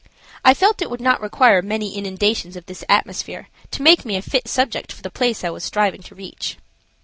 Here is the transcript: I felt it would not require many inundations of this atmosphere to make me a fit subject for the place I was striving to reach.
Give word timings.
I 0.43 0.55
felt 0.55 0.81
it 0.81 0.89
would 0.89 0.99
not 0.99 1.21
require 1.21 1.61
many 1.61 1.95
inundations 1.95 2.55
of 2.55 2.65
this 2.65 2.83
atmosphere 2.89 3.49
to 3.69 3.83
make 3.83 4.03
me 4.03 4.15
a 4.15 4.23
fit 4.23 4.47
subject 4.47 4.91
for 4.91 5.03
the 5.03 5.11
place 5.11 5.43
I 5.43 5.51
was 5.51 5.63
striving 5.63 6.01
to 6.01 6.15
reach. 6.15 6.57